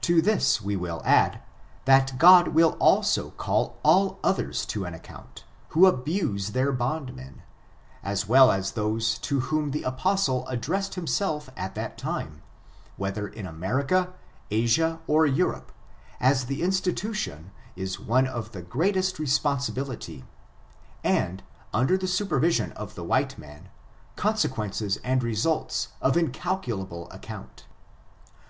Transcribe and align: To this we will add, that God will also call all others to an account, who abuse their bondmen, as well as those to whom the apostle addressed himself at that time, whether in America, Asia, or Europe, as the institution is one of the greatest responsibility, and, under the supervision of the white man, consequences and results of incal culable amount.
To 0.00 0.22
this 0.22 0.62
we 0.62 0.76
will 0.76 1.02
add, 1.04 1.42
that 1.84 2.16
God 2.16 2.48
will 2.54 2.70
also 2.80 3.32
call 3.32 3.78
all 3.82 4.18
others 4.24 4.64
to 4.64 4.86
an 4.86 4.94
account, 4.94 5.44
who 5.76 5.84
abuse 5.84 6.52
their 6.52 6.72
bondmen, 6.72 7.42
as 8.02 8.26
well 8.26 8.50
as 8.50 8.70
those 8.70 9.18
to 9.18 9.40
whom 9.40 9.72
the 9.72 9.82
apostle 9.82 10.48
addressed 10.48 10.94
himself 10.94 11.50
at 11.54 11.74
that 11.74 11.98
time, 11.98 12.40
whether 12.96 13.28
in 13.28 13.44
America, 13.46 14.14
Asia, 14.50 15.00
or 15.06 15.26
Europe, 15.26 15.70
as 16.18 16.46
the 16.46 16.62
institution 16.62 17.50
is 17.76 18.00
one 18.00 18.26
of 18.26 18.52
the 18.52 18.62
greatest 18.62 19.18
responsibility, 19.18 20.24
and, 21.04 21.42
under 21.74 21.98
the 21.98 22.08
supervision 22.08 22.72
of 22.72 22.94
the 22.94 23.04
white 23.04 23.36
man, 23.36 23.68
consequences 24.16 24.96
and 25.04 25.22
results 25.22 25.88
of 26.00 26.14
incal 26.14 26.62
culable 26.62 27.06
amount. 27.12 27.66